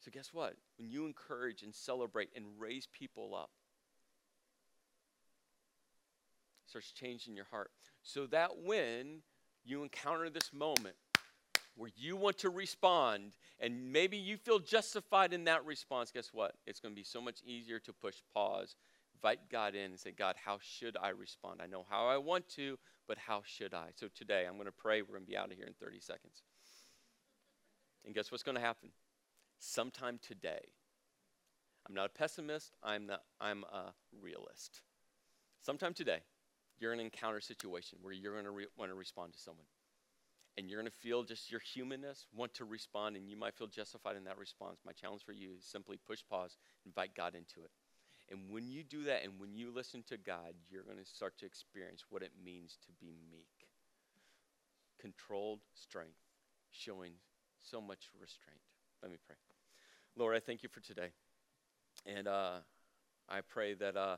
[0.00, 0.54] So, guess what?
[0.78, 3.50] When you encourage and celebrate and raise people up,
[6.72, 7.70] starts changing your heart.
[8.02, 9.20] So that when
[9.64, 10.96] you encounter this moment
[11.76, 16.54] where you want to respond and maybe you feel justified in that response, guess what?
[16.66, 18.74] It's going to be so much easier to push pause,
[19.14, 21.60] invite God in, and say, God, how should I respond?
[21.62, 23.88] I know how I want to, but how should I?
[23.94, 25.02] So today, I'm going to pray.
[25.02, 26.42] We're going to be out of here in 30 seconds.
[28.04, 28.88] And guess what's going to happen?
[29.58, 30.72] Sometime today,
[31.86, 34.80] I'm not a pessimist, I'm, not, I'm a realist.
[35.60, 36.20] Sometime today,
[36.82, 39.66] you're in an encounter situation where you're going to re- want to respond to someone.
[40.58, 43.68] And you're going to feel just your humanness, want to respond, and you might feel
[43.68, 44.80] justified in that response.
[44.84, 47.70] My challenge for you is simply push pause, invite God into it.
[48.30, 51.38] And when you do that and when you listen to God, you're going to start
[51.38, 53.46] to experience what it means to be meek.
[55.00, 56.18] Controlled strength,
[56.70, 57.12] showing
[57.62, 58.60] so much restraint.
[59.02, 59.36] Let me pray.
[60.16, 61.12] Lord, I thank you for today.
[62.04, 62.58] And uh,
[63.28, 63.96] I pray that.
[63.96, 64.16] Uh,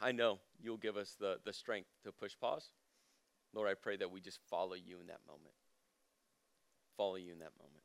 [0.00, 2.70] I know you'll give us the, the strength to push pause.
[3.52, 5.54] Lord, I pray that we just follow you in that moment.
[6.96, 7.84] Follow you in that moment.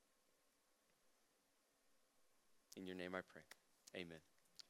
[2.78, 3.41] In your name I pray.
[3.95, 4.20] Amen.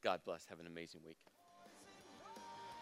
[0.03, 0.45] God bless.
[0.47, 1.17] Have an amazing week.